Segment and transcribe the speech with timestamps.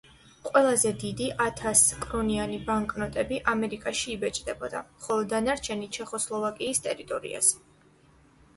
[0.45, 7.65] ყველაზე დიდი ათას კრონიანი ბანკნოტები ამერიკაში იბეჭდებოდა, ხოლო დანარჩენი ჩეხოსლოვაკიის ტერიტორიაზე.